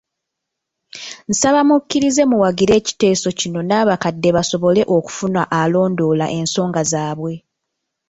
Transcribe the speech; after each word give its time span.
Nsaba 1.29 1.59
mukkirize 1.67 2.23
muwagire 2.31 2.73
ekiteeso 2.79 3.27
kino 3.39 3.59
n’abakadde 3.63 4.29
basobole 4.37 4.81
okufuna 4.97 5.41
alondoola 5.59 6.25
ensonga 6.39 6.81
zaabwe. 6.91 7.33